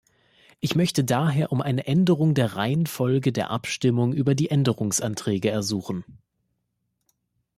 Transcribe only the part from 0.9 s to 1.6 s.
daher